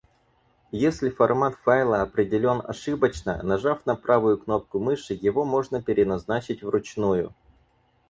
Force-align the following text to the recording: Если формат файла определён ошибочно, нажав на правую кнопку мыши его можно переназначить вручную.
Если 0.83 1.11
формат 1.11 1.53
файла 1.57 2.01
определён 2.01 2.63
ошибочно, 2.67 3.39
нажав 3.43 3.85
на 3.85 3.95
правую 3.95 4.39
кнопку 4.39 4.79
мыши 4.79 5.13
его 5.21 5.45
можно 5.45 5.79
переназначить 5.79 6.63
вручную. 6.63 7.35